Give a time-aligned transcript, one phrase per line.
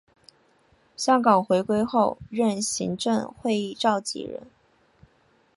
[0.97, 4.47] 香港回归后任行政会议召集人。